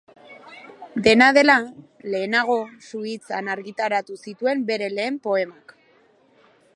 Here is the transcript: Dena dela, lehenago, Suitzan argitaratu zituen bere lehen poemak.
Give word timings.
Dena 1.07 1.27
dela, 1.37 1.57
lehenago, 2.15 2.57
Suitzan 2.87 3.53
argitaratu 3.57 4.19
zituen 4.29 4.67
bere 4.73 4.89
lehen 4.97 5.21
poemak. 5.29 5.77